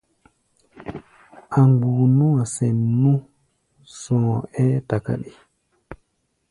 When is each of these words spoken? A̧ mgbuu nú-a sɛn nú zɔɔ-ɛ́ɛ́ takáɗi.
A̧ 1.57 1.61
mgbuu 1.69 2.03
nú-a 2.17 2.43
sɛn 2.53 2.75
nú 3.01 3.11
zɔɔ-ɛ́ɛ́ 4.01 4.83
takáɗi. 4.87 5.31